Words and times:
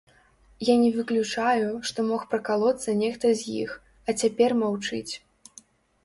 Я 0.67 0.75
не 0.83 0.87
выключаю, 0.93 1.67
што 1.89 2.05
мог 2.07 2.23
пракалоцца 2.31 2.95
нехта 3.01 3.33
з 3.41 3.53
іх, 3.65 3.75
а 4.07 4.15
цяпер 4.23 4.55
маўчыць. 4.63 5.13